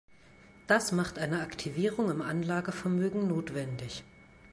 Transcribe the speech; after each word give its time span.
Das 0.65 0.91
macht 0.91 1.19
eine 1.19 1.41
Aktivierung 1.41 2.09
im 2.09 2.23
Anlagevermögen 2.23 3.27
notwendig. 3.27 4.03